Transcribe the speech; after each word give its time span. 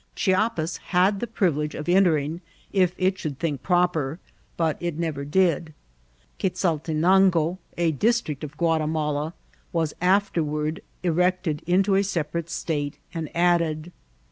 Chiapas 0.15 0.77
had 0.77 1.19
the 1.19 1.27
privilege 1.27 1.75
of 1.75 1.87
entering 1.87 2.41
if 2.73 2.95
it 2.97 3.19
should 3.19 3.37
think 3.37 3.61
i»oper, 3.69 4.17
but 4.57 4.75
it 4.79 4.97
never 4.97 5.23
did. 5.23 5.75
Quessaltenango, 6.39 7.59
a 7.77 7.91
district 7.91 8.43
of 8.43 8.57
Guatimala, 8.57 9.33
was 9.71 9.93
afterward 10.01 10.81
erected 11.03 11.61
into 11.67 11.93
a 11.93 12.03
separate 12.03 12.49
state, 12.49 12.97
and 13.13 13.29
added. 13.35 13.91